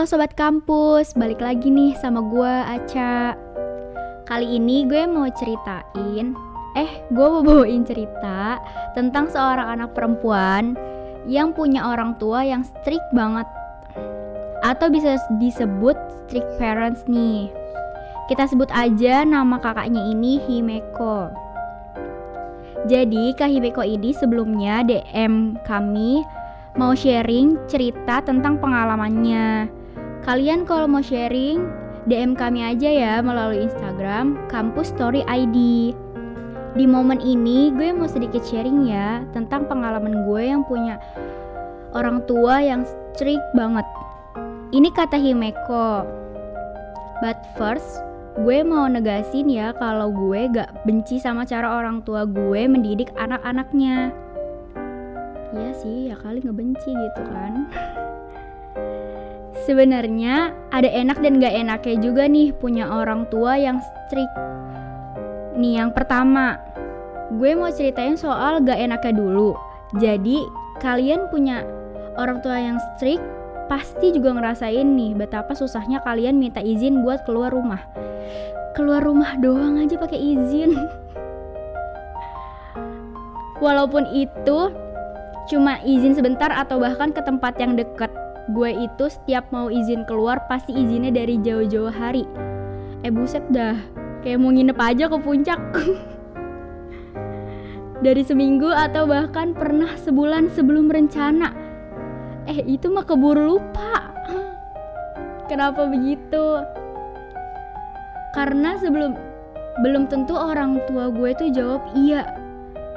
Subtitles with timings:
[0.00, 3.36] Halo sobat kampus, balik lagi nih sama gue Aca.
[4.24, 6.32] Kali ini gue mau ceritain,
[6.72, 8.56] eh gue mau bawain cerita
[8.96, 10.72] tentang seorang anak perempuan
[11.28, 13.44] yang punya orang tua yang strict banget
[14.64, 17.52] atau bisa disebut strict parents nih.
[18.24, 21.28] Kita sebut aja nama kakaknya ini Himeko.
[22.88, 26.24] Jadi Kak Himeko ini sebelumnya DM kami
[26.80, 29.79] mau sharing cerita tentang pengalamannya.
[30.20, 31.64] Kalian kalau mau sharing,
[32.04, 35.90] DM kami aja ya melalui Instagram Kampus Story ID.
[36.76, 41.00] Di momen ini gue mau sedikit sharing ya tentang pengalaman gue yang punya
[41.96, 43.88] orang tua yang strict banget.
[44.70, 46.04] Ini kata Himeko.
[47.24, 48.04] But first,
[48.38, 54.14] gue mau negasin ya kalau gue gak benci sama cara orang tua gue mendidik anak-anaknya
[55.50, 57.66] Iya sih ya kali ngebenci gitu kan
[59.68, 64.36] Sebenarnya ada enak dan gak enaknya juga nih punya orang tua yang strict.
[65.56, 66.56] Nih yang pertama
[67.30, 69.54] Gue mau ceritain soal gak enaknya dulu.
[70.02, 70.42] Jadi
[70.82, 71.62] kalian punya
[72.18, 73.22] orang tua yang strict
[73.70, 77.78] Pasti juga ngerasain nih betapa susahnya kalian minta izin buat keluar rumah.
[78.74, 80.74] Keluar rumah doang aja pakai izin.
[83.64, 84.74] Walaupun itu
[85.46, 88.10] cuma izin sebentar atau bahkan ke tempat yang deket.
[88.48, 92.24] Gue itu setiap mau izin keluar pasti izinnya dari jauh-jauh hari.
[93.04, 93.76] Eh buset dah,
[94.24, 95.60] kayak mau nginep aja ke puncak.
[98.00, 101.52] dari seminggu atau bahkan pernah sebulan sebelum rencana.
[102.48, 104.08] Eh itu mah keburu lupa.
[105.52, 106.64] Kenapa begitu?
[108.32, 109.12] Karena sebelum
[109.84, 112.24] belum tentu orang tua gue tuh jawab iya.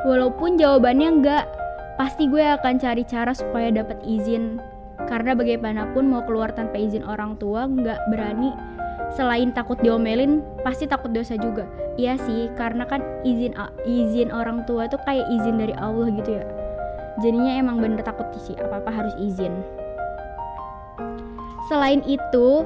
[0.04, 1.48] Walaupun jawabannya enggak,
[1.96, 4.73] pasti gue akan cari cara supaya dapat izin
[5.10, 8.54] karena bagaimanapun mau keluar tanpa izin orang tua nggak berani.
[9.14, 11.70] Selain takut diomelin pasti takut dosa juga.
[12.02, 13.54] Iya sih karena kan izin
[13.86, 16.46] izin orang tua itu kayak izin dari Allah gitu ya.
[17.22, 19.54] Jadinya emang bener takut sih apa apa harus izin.
[21.70, 22.66] Selain itu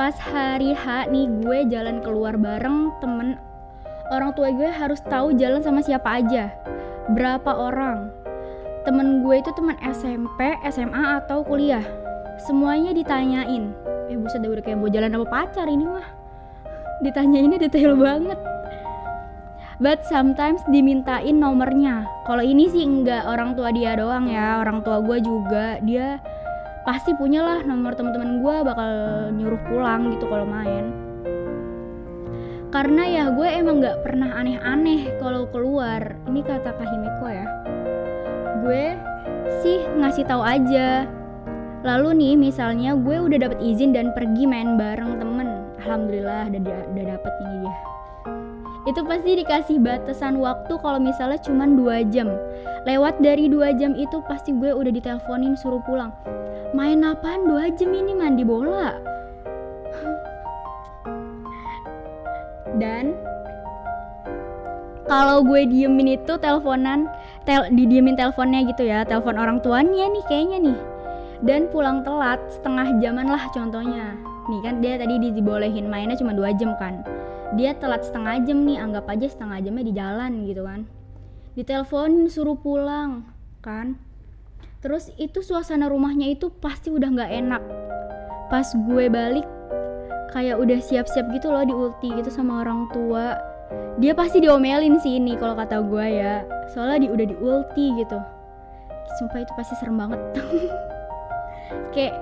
[0.00, 3.36] pas hari H nih gue jalan keluar bareng temen.
[4.10, 6.50] Orang tua gue harus tahu jalan sama siapa aja.
[7.12, 8.19] Berapa orang
[8.90, 11.86] temen gue itu teman SMP, SMA atau kuliah.
[12.42, 13.70] Semuanya ditanyain.
[14.10, 16.02] Eh buset udah kayak mau jalan apa pacar ini mah?
[17.06, 18.34] Ditanyainnya detail banget.
[19.78, 22.02] But sometimes dimintain nomornya.
[22.26, 25.78] Kalau ini sih enggak orang tua dia doang ya orang tua gue juga.
[25.86, 26.18] Dia
[26.82, 28.90] pasti punya lah nomor teman-teman gue bakal
[29.38, 30.90] nyuruh pulang gitu kalau main.
[32.74, 36.18] Karena ya gue emang nggak pernah aneh-aneh kalau keluar.
[36.26, 37.46] Ini kata Kahimeko ya
[38.64, 38.84] gue
[39.62, 41.06] sih ngasih tahu aja.
[41.80, 45.48] Lalu nih misalnya gue udah dapet izin dan pergi main bareng temen.
[45.80, 47.76] Alhamdulillah udah udah dapet nih dia.
[48.88, 52.32] Itu pasti dikasih batasan waktu kalau misalnya cuma dua jam.
[52.88, 56.12] Lewat dari dua jam itu pasti gue udah diteleponin suruh pulang.
[56.72, 58.96] Main apaan dua jam ini mandi bola?
[62.80, 63.12] Dan
[65.10, 67.10] kalau gue diemin itu teleponan
[67.42, 70.78] tel didiemin teleponnya gitu ya telepon orang tuanya nih kayaknya nih.
[71.42, 74.14] Dan pulang telat setengah jaman lah contohnya.
[74.46, 77.02] Nih kan dia tadi dibolehin mainnya cuma dua jam kan.
[77.58, 80.86] Dia telat setengah jam nih anggap aja setengah jamnya di jalan gitu kan.
[81.58, 83.26] Ditelepon suruh pulang
[83.66, 83.98] kan.
[84.78, 87.62] Terus itu suasana rumahnya itu pasti udah nggak enak.
[88.46, 89.48] Pas gue balik
[90.30, 93.49] kayak udah siap-siap gitu loh di ulti gitu sama orang tua
[94.00, 96.42] dia pasti diomelin sih ini kalau kata gue ya.
[96.74, 98.18] Soalnya di udah di ulti gitu.
[99.18, 100.20] Sumpah itu pasti serem banget.
[101.94, 102.18] Kayak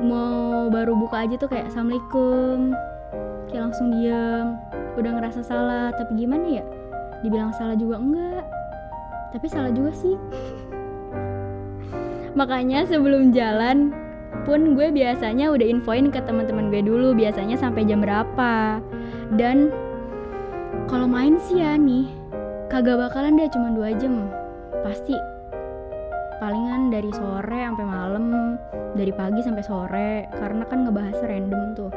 [0.00, 2.72] mau baru buka aja tuh kayak assalamualaikum.
[3.48, 4.56] Kayak langsung diem.
[4.96, 6.64] Udah ngerasa salah tapi gimana ya?
[7.20, 8.44] Dibilang salah juga enggak.
[9.36, 10.16] Tapi salah juga sih.
[12.38, 13.92] Makanya sebelum jalan
[14.48, 18.80] pun gue biasanya udah infoin ke teman-teman gue dulu biasanya sampai jam berapa.
[19.32, 19.72] Dan
[20.88, 22.08] kalau main sih ya nih
[22.72, 24.28] kagak bakalan deh cuma dua jam.
[24.80, 25.16] Pasti.
[26.42, 28.58] Palingan dari sore sampai malam
[28.98, 31.92] dari pagi sampai sore karena kan ngebahas random tuh.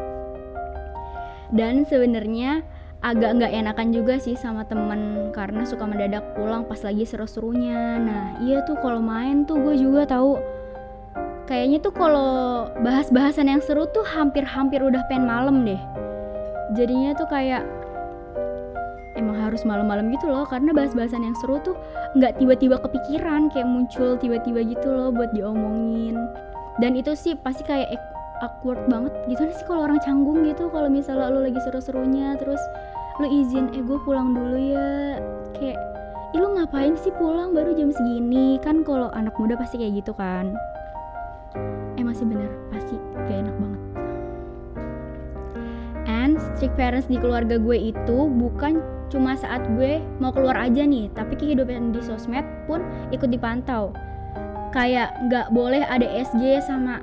[1.50, 2.62] Dan sebenarnya
[3.06, 8.02] agak nggak enakan juga sih sama temen karena suka mendadak pulang pas lagi seru-serunya.
[8.02, 10.38] Nah iya tuh kalau main tuh gue juga tahu.
[11.46, 15.78] Kayaknya tuh kalau bahas-bahasan yang seru tuh hampir-hampir udah pengen malam deh.
[16.74, 17.62] Jadinya tuh kayak
[19.56, 21.80] harus malam-malam gitu loh karena bahas-bahasan yang seru tuh
[22.20, 26.20] nggak tiba-tiba kepikiran kayak muncul tiba-tiba gitu loh buat diomongin.
[26.84, 27.96] Dan itu sih pasti kayak
[28.44, 29.16] awkward banget.
[29.32, 32.60] Gitu sih kalau orang canggung gitu kalau misalnya lu lagi seru-serunya terus
[33.24, 35.24] lu izin eh gue pulang dulu ya.
[35.56, 35.80] Kayak
[36.36, 37.56] Ih, lu ngapain sih pulang?
[37.56, 38.60] Baru jam segini.
[38.60, 40.52] Kan kalau anak muda pasti kayak gitu kan.
[41.96, 42.65] Eh masih bener
[46.40, 48.80] strict parents di keluarga gue itu bukan
[49.14, 52.84] cuma saat gue mau keluar aja nih tapi kehidupan di sosmed pun
[53.14, 53.96] ikut dipantau.
[54.76, 57.00] Kayak nggak boleh ada SG sama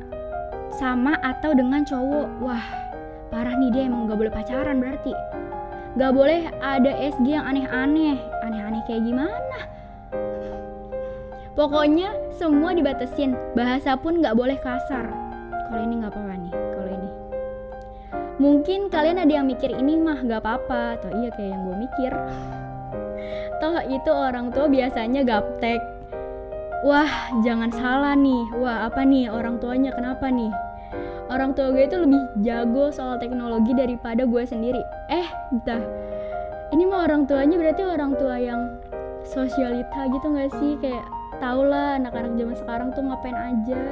[0.77, 2.29] sama atau dengan cowok.
[2.45, 2.65] Wah
[3.33, 5.15] parah nih dia emang nggak boleh pacaran berarti.
[5.97, 8.17] Nggak boleh ada SG yang aneh-aneh.
[8.45, 9.61] Aneh-aneh kayak gimana?
[11.53, 13.37] Pokoknya semua dibatasin.
[13.53, 15.09] Bahasa pun nggak boleh kasar.
[15.69, 16.55] Kalau ini nggak apa-apa nih
[18.41, 21.01] mungkin kalian ada yang mikir ini mah nggak apa-apa.
[21.01, 22.13] Atau iya kayak yang gue mikir.
[23.61, 25.81] Toh itu orang tua biasanya gaptek.
[26.83, 27.11] Wah
[27.47, 28.43] jangan salah nih.
[28.59, 29.31] Wah apa nih?
[29.31, 30.51] Orang tuanya kenapa nih?
[31.31, 34.83] Orang tua gue itu lebih jago soal teknologi daripada gue sendiri.
[35.09, 35.81] Eh entah.
[36.73, 38.81] Ini mah orang tuanya berarti orang tua yang
[39.23, 40.75] sosialita gitu gak sih?
[40.81, 41.05] Kayak
[41.39, 43.83] tau lah anak-anak zaman sekarang tuh ngapain aja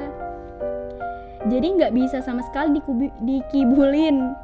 [1.49, 4.37] jadi nggak bisa sama sekali dikubi, dikibulin.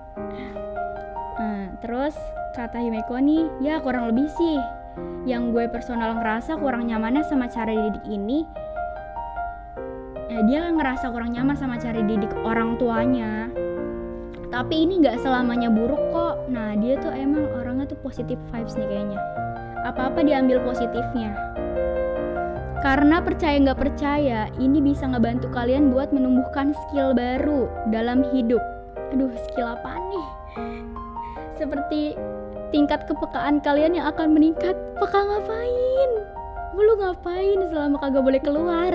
[1.37, 2.17] Nah terus
[2.57, 4.57] kata Himeko nih ya kurang lebih sih.
[5.29, 8.49] Yang gue personal ngerasa kurang nyamannya sama cara didik ini
[10.33, 13.53] eh, dia ngerasa kurang nyaman sama cara didik orang tuanya.
[14.49, 16.49] Tapi ini nggak selamanya buruk kok.
[16.49, 19.21] Nah dia tuh emang orangnya tuh positif vibes nih kayaknya.
[19.85, 21.56] Apa-apa diambil positifnya
[22.85, 28.61] karena percaya nggak percaya ini bisa ngebantu kalian buat menumbuhkan skill baru dalam hidup.
[29.15, 30.27] Aduh skill apa nih?
[31.57, 32.13] Seperti
[32.75, 34.77] tingkat kepekaan kalian yang akan meningkat.
[35.01, 36.11] Peka ngapain?
[36.77, 38.95] Lu ngapain selama kagak boleh keluar?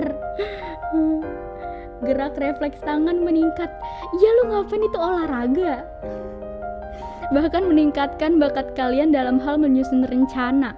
[2.02, 3.70] Gerak refleks tangan meningkat.
[4.22, 4.82] Ya lu ngapain?
[4.86, 5.82] Itu olahraga.
[7.32, 10.76] Bahkan meningkatkan bakat kalian dalam hal menyusun rencana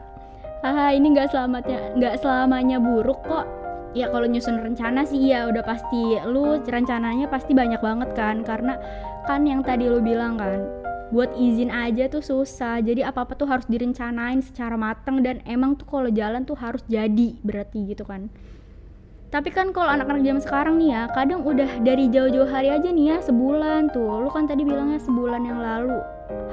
[0.64, 3.44] haha ini nggak selamatnya nggak selamanya buruk kok.
[3.92, 8.80] Ya kalau nyusun rencana sih ya udah pasti lu rencananya pasti banyak banget kan karena
[9.28, 10.64] kan yang tadi lu bilang kan
[11.12, 12.80] buat izin aja tuh susah.
[12.80, 16.80] Jadi apa apa tuh harus direncanain secara matang dan emang tuh kalau jalan tuh harus
[16.88, 18.32] jadi berarti gitu kan.
[19.30, 23.14] Tapi kan kalau anak-anak zaman sekarang nih ya kadang udah dari jauh-jauh hari aja nih
[23.14, 24.26] ya sebulan tuh.
[24.26, 26.00] Lu kan tadi bilangnya sebulan yang lalu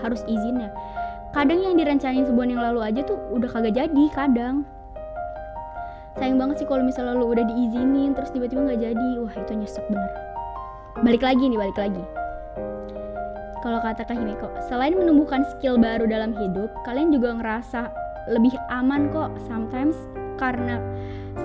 [0.03, 0.69] harus izin ya
[1.31, 4.67] kadang yang direncanain sebulan yang lalu aja tuh udah kagak jadi kadang.
[6.19, 9.09] Sayang banget sih kalau misalnya lu udah diizinin terus tiba-tiba nggak jadi.
[9.23, 10.11] Wah itu nyesek bener.
[11.01, 12.03] Balik lagi nih balik lagi.
[13.61, 17.93] Kalau kata Kak Himeko, selain menumbuhkan skill baru dalam hidup, kalian juga ngerasa
[18.33, 19.93] lebih aman kok sometimes
[20.41, 20.81] karena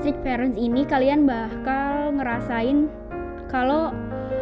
[0.00, 2.88] strict parents ini kalian bakal ngerasain
[3.52, 3.92] kalau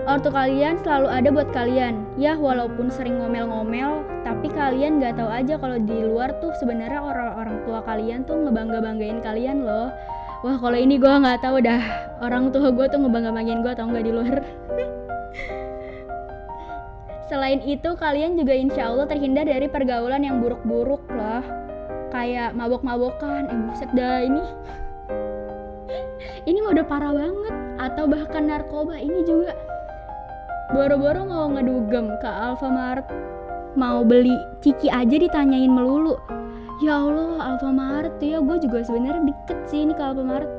[0.05, 2.05] ortu kalian selalu ada buat kalian.
[2.21, 7.65] Ya walaupun sering ngomel-ngomel, tapi kalian gak tahu aja kalau di luar tuh sebenarnya orang-orang
[7.65, 9.89] tua kalian tuh ngebangga-banggain kalian loh.
[10.45, 11.81] Wah kalau ini gue nggak tahu dah
[12.21, 14.45] orang tua gue tuh ngebangga-banggain gue atau nggak di luar.
[17.33, 21.41] Selain itu, kalian juga insya Allah terhindar dari pergaulan yang buruk-buruk loh.
[22.13, 24.45] Kayak mabok-mabokan, eh buset dah ini.
[26.53, 27.55] ini udah parah banget.
[27.81, 29.57] Atau bahkan narkoba ini juga.
[30.75, 33.07] Boro-boro mau ngedugem ke Alfamart.
[33.79, 36.19] Mau beli ciki aja ditanyain melulu.
[36.83, 40.51] Ya Allah, Alfamart ya gue juga sebenarnya deket sih ini ke Alfamart.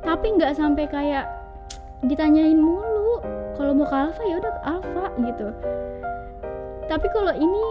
[0.00, 1.28] Tapi nggak sampai kayak
[2.00, 3.20] ditanyain mulu.
[3.60, 5.52] Kalau mau ke Alfa ya udah Alfa gitu
[6.88, 7.62] tapi kalau ini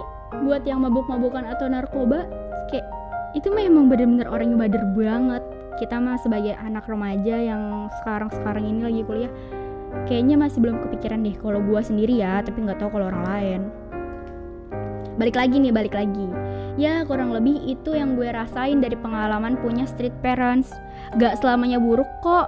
[0.45, 2.29] buat yang mabuk-mabukan atau narkoba
[2.69, 2.86] kayak
[3.33, 5.43] itu memang bener-bener orang yang bader banget
[5.81, 9.33] kita mah sebagai anak remaja yang sekarang-sekarang ini lagi kuliah
[10.05, 13.61] kayaknya masih belum kepikiran deh kalau gua sendiri ya tapi nggak tahu kalau orang lain.
[15.17, 16.29] Balik lagi nih balik lagi.
[16.77, 20.69] Ya kurang lebih itu yang gue rasain dari pengalaman punya street parents.
[21.17, 22.45] Gak selamanya buruk kok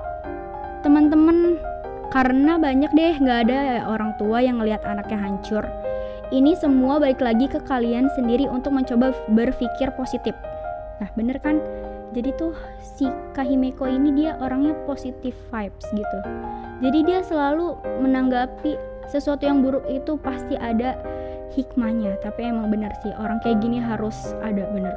[0.86, 1.58] teman-teman.
[2.14, 5.66] Karena banyak deh nggak ada orang tua yang ngelihat anaknya hancur.
[6.30, 10.38] Ini semua balik lagi ke kalian sendiri untuk mencoba berpikir positif.
[11.02, 11.58] Nah, bener kan?
[12.16, 13.06] Jadi tuh si
[13.38, 16.20] Kahimeko ini dia orangnya positif vibes gitu.
[16.82, 18.76] Jadi dia selalu menanggapi
[19.10, 20.98] sesuatu yang buruk itu pasti ada
[21.54, 22.18] hikmahnya.
[22.22, 24.96] Tapi emang bener sih orang kayak gini harus ada bener.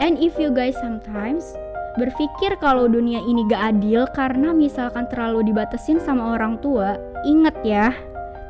[0.00, 1.56] And if you guys sometimes
[1.98, 6.96] berpikir kalau dunia ini gak adil karena misalkan terlalu dibatasin sama orang tua,
[7.26, 7.92] inget ya,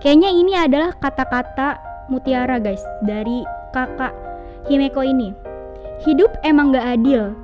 [0.00, 1.76] Kayaknya ini adalah kata-kata
[2.08, 3.44] mutiara guys dari
[3.76, 4.16] kakak
[4.64, 5.36] Himeko ini.
[6.00, 7.36] Hidup emang gak adil,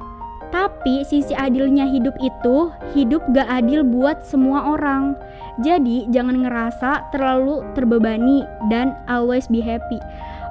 [0.48, 5.12] Tapi sisi adilnya hidup itu hidup gak adil buat semua orang.
[5.60, 10.00] Jadi jangan ngerasa terlalu terbebani dan always be happy.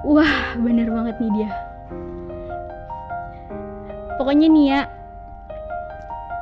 [0.06, 1.52] Wah, bener banget nih dia.
[4.22, 4.82] Pokoknya nih ya,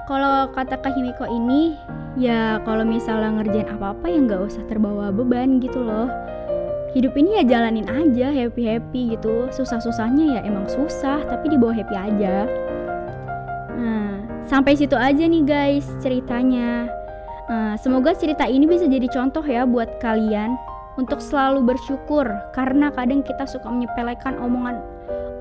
[0.03, 1.79] kalau kata Kak Himiko ini,
[2.19, 6.11] ya kalau misalnya ngerjain apa-apa ya nggak usah terbawa beban gitu loh.
[6.93, 9.49] Hidup ini ya jalanin aja happy-happy gitu.
[9.49, 12.45] Susah-susahnya ya emang susah, tapi dibawa happy aja.
[13.73, 16.85] Nah, sampai situ aja nih guys ceritanya.
[17.49, 20.53] Nah, semoga cerita ini bisa jadi contoh ya buat kalian
[21.01, 24.77] untuk selalu bersyukur karena kadang kita suka menyepelekan omongan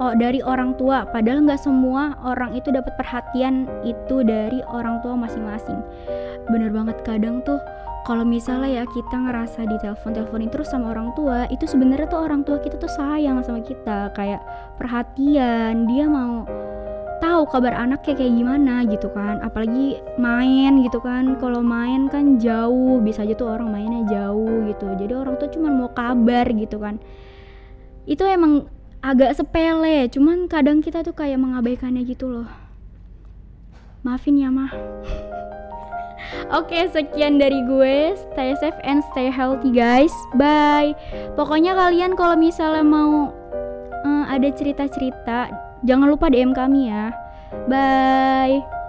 [0.00, 5.14] oh dari orang tua padahal nggak semua orang itu dapat perhatian itu dari orang tua
[5.14, 5.78] masing-masing
[6.48, 7.60] bener banget kadang tuh
[8.02, 12.26] kalau misalnya ya kita ngerasa di telepon teleponin terus sama orang tua itu sebenarnya tuh
[12.26, 14.10] orang tua kita tuh sayang sama kita.
[14.18, 14.42] Kayak
[14.74, 16.42] perhatian dia mau
[17.22, 19.38] tahu kabar anaknya kayak gimana gitu kan.
[19.46, 21.38] Apalagi main gitu kan.
[21.38, 24.86] Kalau main kan jauh bisa aja tuh orang mainnya jauh gitu.
[24.98, 26.98] Jadi orang tuh cuma mau kabar gitu kan.
[28.02, 28.66] Itu emang
[28.98, 32.50] agak sepele cuman kadang kita tuh kayak mengabaikannya gitu loh.
[34.02, 34.74] Maafin ya mah
[36.52, 38.16] Oke, sekian dari gue.
[38.32, 40.12] Stay safe and stay healthy, guys.
[40.36, 40.96] Bye.
[41.36, 43.32] Pokoknya kalian kalau misalnya mau
[44.04, 47.10] uh, ada cerita-cerita Jangan lupa DM kami ya.
[47.66, 48.81] Bye.